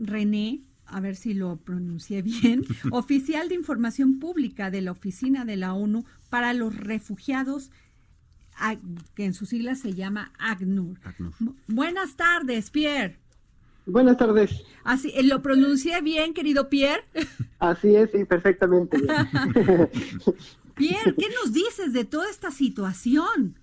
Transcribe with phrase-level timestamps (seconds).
[0.00, 5.56] René, a ver si lo pronuncié bien, oficial de información pública de la Oficina de
[5.56, 7.70] la ONU para los Refugiados,
[9.14, 10.98] que en sus siglas se llama ACNUR.
[11.04, 11.54] ACNUR.
[11.68, 13.18] Buenas tardes, Pierre.
[13.86, 14.64] Buenas tardes.
[14.84, 17.04] Así, ¿Lo pronuncié bien, querido Pierre?
[17.58, 18.98] Así es, sí, perfectamente.
[20.74, 23.58] Pierre, ¿qué nos dices de toda esta situación?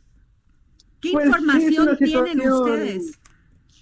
[1.02, 3.20] ¿Qué pues, información tienen ustedes?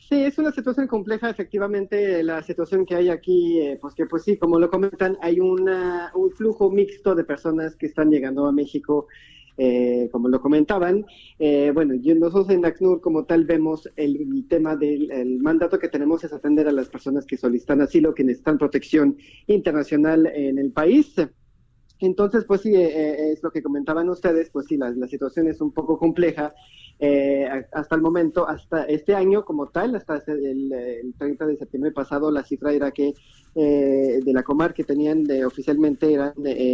[0.07, 4.21] Sí, es una situación compleja, efectivamente, la situación que hay aquí, eh, pues que pues
[4.23, 8.51] sí, como lo comentan, hay una, un flujo mixto de personas que están llegando a
[8.51, 9.07] México
[9.57, 11.05] eh, como lo comentaban.
[11.39, 16.33] Eh, bueno, nosotros en ACNUR como tal vemos el, tema del mandato que tenemos es
[16.33, 19.17] atender a las personas que solicitan asilo, que necesitan protección
[19.47, 21.15] internacional en el país.
[22.05, 25.71] Entonces, pues sí, eh, es lo que comentaban ustedes, pues sí, la, situación es un
[25.71, 26.53] poco compleja.
[27.73, 32.43] hasta el momento, hasta este año como tal, hasta el, 30 de septiembre pasado, la
[32.43, 33.13] cifra era que
[33.53, 36.33] de la Comar que tenían de, oficialmente eran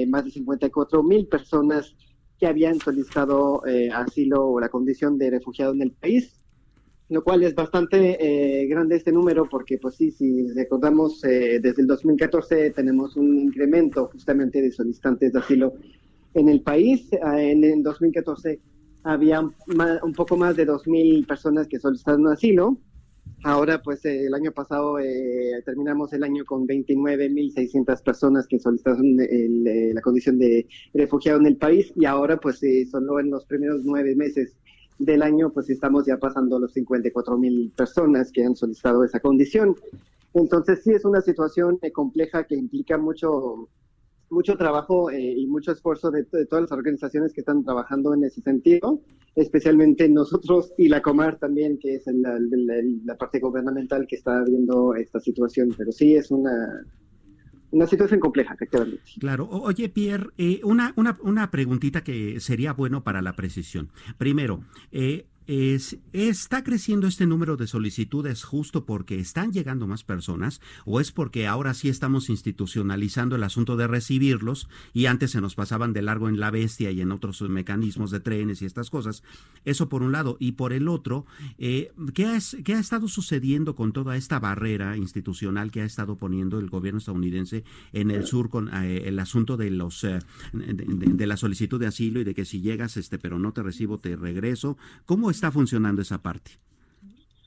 [0.09, 1.95] más de 54 mil personas
[2.41, 6.40] que habían solicitado eh, asilo o la condición de refugiado en el país,
[7.11, 11.81] lo cual es bastante eh, grande este número porque, pues sí, si recordamos, eh, desde
[11.81, 15.73] el 2014 tenemos un incremento justamente de solicitantes de asilo
[16.33, 17.09] en el país.
[17.11, 18.59] en el 2014
[19.03, 22.77] había un poco más de 2.000 personas que solicitaron asilo
[23.43, 29.91] Ahora, pues el año pasado eh, terminamos el año con 29.600 personas que solicitaron eh,
[29.95, 33.81] la condición de refugiado en el país y ahora, pues eh, solo en los primeros
[33.83, 34.55] nueve meses
[35.05, 39.75] del año, pues estamos ya pasando los 54.000 personas que han solicitado esa condición.
[40.33, 43.67] Entonces, sí es una situación compleja que implica mucho
[44.31, 48.41] mucho trabajo eh, y mucho esfuerzo de, todas las organizaciones que están trabajando en ese
[48.41, 49.01] sentido,
[49.35, 55.19] especialmente nosotros y la Comar también, que es la, parte gubernamental que está viendo esta
[55.19, 55.73] situación.
[55.77, 56.85] Pero sí es una,
[57.71, 59.01] una situación compleja, efectivamente.
[59.19, 59.47] Claro.
[59.49, 63.89] oye, Pierre, eh, una, una, una preguntita que sería bueno para la precisión.
[64.17, 64.61] Primero,
[64.91, 70.99] eh, es, ¿Está creciendo este número de solicitudes justo porque están llegando más personas o
[70.99, 75.93] es porque ahora sí estamos institucionalizando el asunto de recibirlos y antes se nos pasaban
[75.93, 79.23] de largo en la bestia y en otros mecanismos de trenes y estas cosas?
[79.65, 80.37] Eso por un lado.
[80.39, 81.25] Y por el otro,
[81.57, 86.17] eh, ¿qué, ha, ¿qué, ha, estado sucediendo con toda esta barrera institucional que ha estado
[86.17, 87.63] poniendo el gobierno estadounidense
[87.93, 90.19] en el sur con eh, el asunto de, los, eh,
[90.53, 93.99] de, la solicitud de asilo y de que si llegas este pero no te recibo
[93.99, 94.77] te regreso?
[95.05, 96.51] ¿Cómo está funcionando esa parte?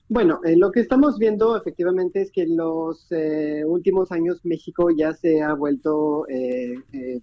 [0.08, 4.90] Bueno, eh, lo que estamos viendo efectivamente es que en los eh, últimos años México
[4.90, 6.74] ya se ha vuelto eh,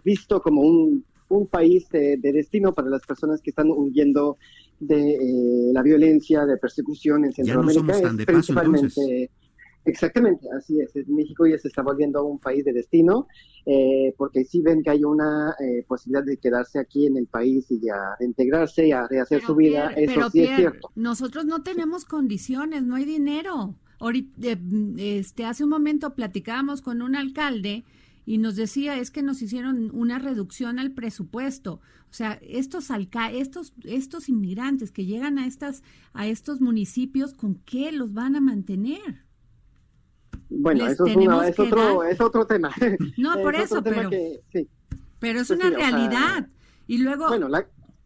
[0.04, 1.06] visto como un,
[1.50, 4.38] país de, destino para las personas que están huyendo
[4.82, 7.88] de la violencia, de persecución en Centroamérica.
[7.88, 9.32] Ya no somos principalmente,
[9.86, 10.92] Exactamente, así es.
[11.08, 13.28] México ya se está volviendo un país de destino,
[13.66, 17.66] eh, porque sí ven que hay una eh, posibilidad de quedarse aquí en el país
[17.70, 19.92] y a integrarse y a rehacer su vida.
[19.96, 20.92] Eso sí es cierto.
[20.96, 23.76] Nosotros no tenemos condiciones, no hay dinero.
[24.00, 24.58] Ahorita,
[24.98, 27.84] este, hace un momento platicábamos con un alcalde
[28.26, 31.82] y nos decía es que nos hicieron una reducción al presupuesto.
[32.10, 35.82] O sea, estos alca estos estos inmigrantes que llegan a estas
[36.14, 39.31] a estos municipios, ¿con qué los van a mantener?
[40.54, 42.72] Bueno, eso es, otro, es otro tema.
[43.18, 44.10] No, por eso, pero,
[45.20, 46.48] pero es pues una realidad.
[46.88, 47.48] y luego, bueno,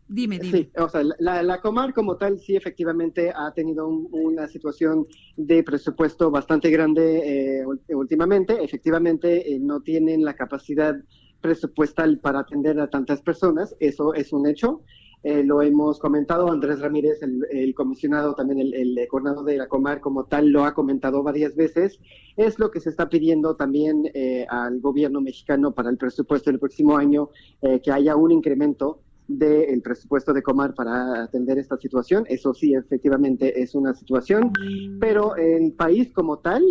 [0.08, 0.58] dime, dime.
[0.58, 5.64] Sí, o sea, la, la, Comar como tal sí efectivamente ha tenido una situación de
[5.64, 8.64] presupuesto bastante grande eh, últimamente.
[8.64, 10.96] Efectivamente, eh, no tienen la capacidad
[11.42, 14.82] presupuestal para atender a tantas personas, eso es un hecho.
[15.26, 20.00] Eh, lo hemos comentado, Andrés Ramírez, el, comisionado, también el, el, coordinador de la Comar
[20.00, 22.00] como tal, lo ha comentado varias veces.
[22.38, 26.60] Es lo que se está pidiendo también eh, al gobierno mexicano para el presupuesto del
[26.60, 27.32] próximo año,
[27.64, 32.26] eh, que haya un incremento del presupuesto de Comar para atender esta situación.
[32.30, 34.52] Eso sí, efectivamente es una situación,
[35.00, 36.64] pero el país como tal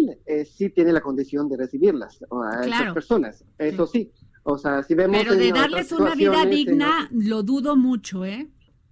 [0.47, 3.45] sí tiene la condición de recibirlas a esas personas.
[3.59, 4.13] Eso sí.
[4.45, 5.17] O sea, si vemos...
[5.19, 8.49] Pero de darles una vida digna, lo dudo mucho, ¿eh?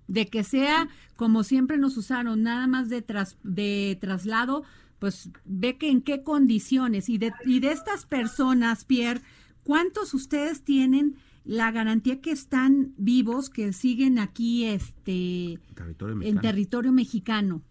[0.08, 0.88] De que sea
[1.22, 4.64] como siempre nos usaron, nada más de, tras, de traslado,
[4.98, 9.20] pues ve que en qué condiciones y de, y de estas personas, Pierre,
[9.62, 15.60] ¿cuántos ustedes tienen la garantía que están vivos, que siguen aquí este,
[16.22, 17.62] en territorio mexicano?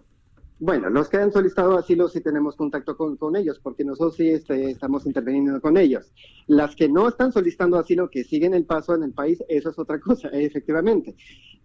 [0.63, 4.29] Bueno, los que han solicitado asilo sí tenemos contacto con, con ellos, porque nosotros sí
[4.29, 6.13] este, estamos interviniendo con ellos.
[6.45, 9.79] Las que no están solicitando asilo, que siguen el paso en el país, eso es
[9.79, 11.15] otra cosa, efectivamente.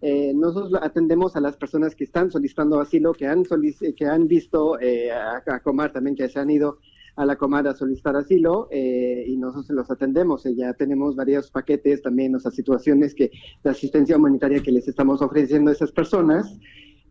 [0.00, 4.80] Eh, nosotros atendemos a las personas que están solicitando asilo, que han, que han visto
[4.80, 6.78] eh, a, Comar también, que se han ido
[7.16, 10.44] a la Comar a solicitar asilo eh, y nosotros los atendemos.
[10.56, 13.30] ya tenemos varios paquetes también, o sea, situaciones que
[13.62, 16.58] de asistencia humanitaria que les estamos ofreciendo a esas personas.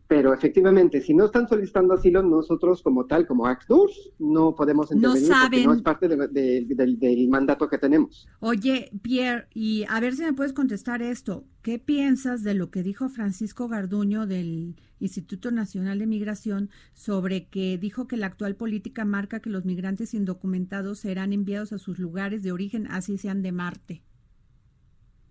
[0.08, 5.28] Pero efectivamente, si no están solicitando asilo, nosotros como tal, como ACNUR, no podemos intervenir
[5.28, 8.28] no porque no es parte del mandato que tenemos.
[8.38, 11.44] Oye, Pierre, y a ver si me puedes contestar esto.
[11.62, 17.76] ¿Qué piensas de lo que dijo Francisco Garduño del Instituto Nacional de Migración sobre que
[17.76, 22.44] dijo que la actual política marca que los migrantes indocumentados serán enviados a sus lugares
[22.44, 24.02] de origen, así sean de Marte?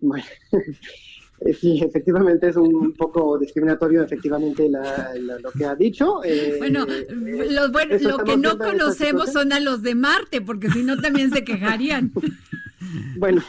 [0.00, 0.26] Bueno.
[1.40, 6.22] Eh, sí, efectivamente es un poco discriminatorio, efectivamente, lo que ha dicho.
[6.24, 11.30] Eh, bueno, lo, que no conocemos son a los de Marte, porque si no también
[11.30, 12.12] se quejarían.
[13.18, 13.42] Bueno,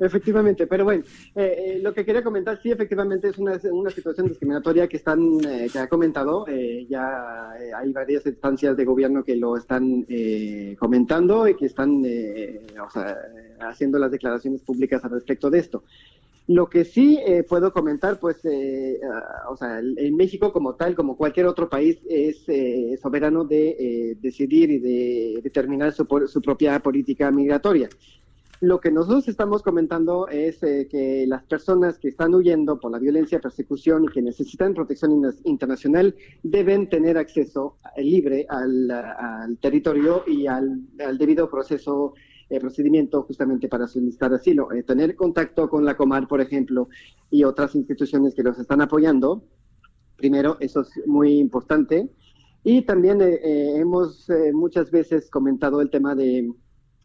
[0.00, 1.02] efectivamente, pero bueno,
[1.34, 5.78] eh, lo que quería comentar, sí, efectivamente es una, una situación discriminatoria que están, que
[5.78, 6.46] ha comentado,
[6.88, 10.06] ya hay varias instancias de gobierno que lo están
[10.78, 13.16] comentando y que están o sea,
[13.60, 15.84] haciendo las declaraciones públicas al respecto de esto.
[16.48, 20.96] Lo que sí eh, puedo comentar, pues, eh, ah, o sea, en México como tal,
[20.96, 26.80] como cualquier otro país, es eh, soberano de decidir y de determinar su, su, propia
[26.80, 27.88] política migratoria.
[28.60, 33.40] Lo que nosotros estamos comentando es que las personas que están huyendo por la violencia,
[33.40, 40.80] persecución y que necesitan protección internacional deben tener acceso libre al, al territorio y al,
[41.04, 42.14] al debido proceso
[42.52, 44.70] eh, procedimiento justamente para solicitar asilo.
[44.72, 46.90] Eh, tener contacto con la Comar, por ejemplo,
[47.30, 49.42] y otras instituciones que los están apoyando,
[50.16, 52.10] primero, eso es muy importante.
[52.62, 56.52] Y también eh, hemos muchas veces comentado el tema de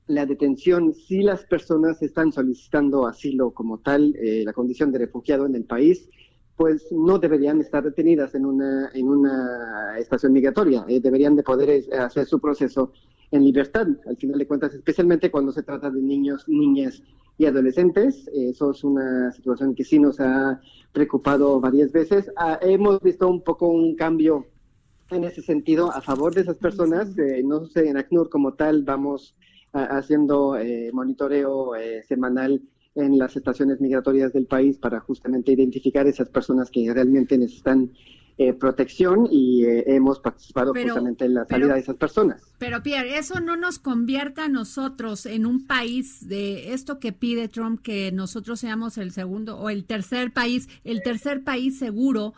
[0.07, 0.93] la detención.
[0.93, 6.09] Si las personas están solicitando asilo como tal, la condición de refugiado en el país,
[6.57, 10.85] pues no deberían estar detenidas en una, en una estación migratoria.
[10.87, 12.91] deberían de poder hacer su proceso
[13.31, 17.03] en libertad, al final de cuentas, especialmente cuando se trata de niños, niñas
[17.37, 18.27] y adolescentes.
[18.33, 20.59] Eso es una situación que sí nos ha
[20.91, 22.31] preocupado varias veces.
[22.35, 24.47] Ah, hemos visto un poco un cambio
[25.09, 27.15] en ese sentido a favor de esas personas.
[27.43, 29.35] No sé, en ACNUR como tal vamos
[29.73, 32.61] ah, haciendo eh, monitoreo eh, semanal
[32.95, 37.91] en las estaciones migratorias del país para justamente identificar esas personas que realmente necesitan
[38.37, 42.41] eh, protección y eh, hemos participado justamente en la salida de esas personas.
[42.59, 47.47] Pero Pierre, eso no nos convierta a nosotros en un país de esto que pide
[47.47, 52.33] Trump, que nosotros seamos el segundo o el tercer país, el tercer país seguro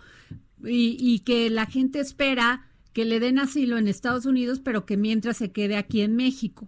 [0.63, 4.97] y, y que la gente espera que le den asilo en Estados Unidos, pero que
[4.97, 6.67] mientras se quede aquí en México.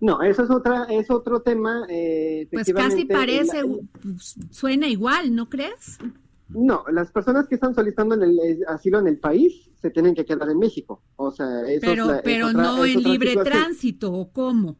[0.00, 1.84] No, eso es otra, es otro tema.
[1.88, 3.62] Eh, pues casi parece,
[4.50, 5.98] suena igual, ¿no crees?
[6.48, 10.48] No, las personas que están solicitando el asilo en el país se tienen que quedar
[10.48, 11.02] en México.
[11.16, 14.76] O sea, eso pero, es pero no en libre tránsito, ¿o cómo?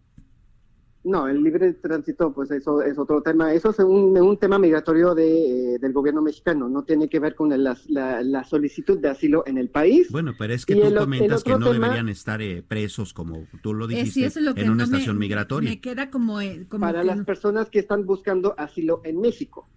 [1.04, 3.52] No, el libre tránsito, pues eso es otro tema.
[3.52, 6.68] Eso es un, tema migratorio de, eh, del gobierno mexicano.
[6.68, 10.10] No tiene que ver con la, solicitud de asilo en el país.
[10.10, 13.86] Bueno, pero es que tú comentas que no deberían estar eh, presos, como tú lo
[13.86, 15.70] eh, dijiste, en una estación migratoria.
[15.70, 16.40] Me queda como,
[16.78, 19.68] Para las personas que están buscando asilo en México.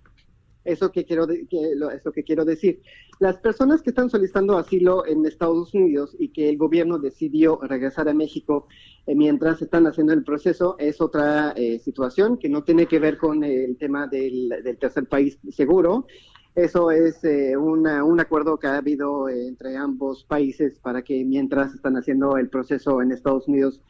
[0.64, 1.48] Eso que quiero que,
[1.96, 2.82] eso que quiero decir.
[3.20, 8.10] Las personas que están solicitando asilo en Estados Unidos y que el gobierno decidió regresar
[8.10, 8.68] a México
[9.08, 13.18] eh, mientras están haciendo el proceso es otra eh, situación que no tiene que ver
[13.18, 16.06] con el tema del, tercer país seguro.
[16.54, 21.96] Eso es eh, un acuerdo que ha habido entre ambos países para que mientras están
[21.98, 23.82] haciendo el proceso en Estados Unidos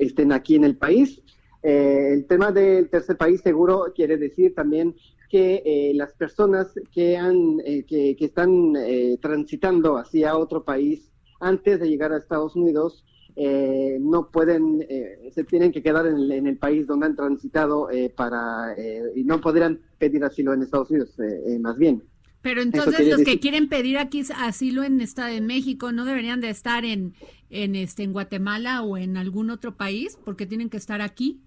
[0.00, 1.22] estén aquí en el país.
[1.62, 4.94] el tema del tercer país seguro quiere decir también
[5.32, 11.10] que eh, las personas que, han, eh, que, están eh, transitando hacia otro país
[11.40, 13.02] antes de llegar a Estados Unidos
[13.34, 14.86] no pueden,
[15.34, 18.76] se tienen que quedar en el, país donde han transitado para
[19.16, 21.16] y no podrán pedir asilo en Estados Unidos,
[21.60, 22.02] más bien.
[22.42, 26.50] Pero entonces los que quieren pedir aquí asilo en Estado de México no deberían de
[26.50, 27.14] estar en,
[27.48, 31.40] en, este, en Guatemala o en algún otro país porque tienen que estar aquí.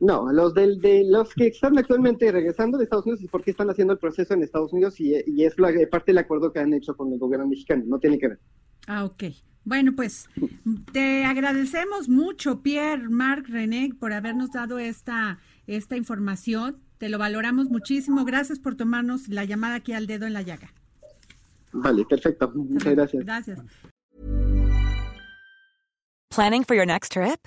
[0.00, 3.68] No, los del, de los que están actualmente regresando de Estados Unidos es porque están
[3.68, 6.96] haciendo el proceso en Estados Unidos y, es la, parte del acuerdo que han hecho
[6.96, 8.40] con el gobierno mexicano, no tiene que ver.
[8.86, 9.24] Ah, ok.
[9.62, 10.26] Bueno, pues
[10.92, 16.76] te agradecemos mucho, Pierre, Marc, René, por habernos dado esta, esta información.
[16.96, 18.24] Te lo valoramos muchísimo.
[18.24, 20.72] Gracias por tomarnos la llamada aquí al dedo en la llaga.
[21.72, 22.50] Vale, perfecto.
[22.54, 23.24] Muchas gracias.
[23.24, 23.60] Gracias.
[26.30, 27.46] Planning for your next trip?